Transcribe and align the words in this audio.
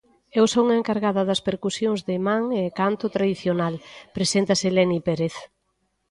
Eu 0.39 0.45
son 0.53 0.65
a 0.69 0.77
encargada 0.81 1.21
das 1.29 1.43
percusións 1.49 1.99
de 2.09 2.15
man 2.27 2.43
e 2.59 2.63
canto 2.79 3.05
tradicional, 3.15 3.73
preséntase 4.15 4.67
Leni 4.75 4.99
Pérez. 5.07 5.35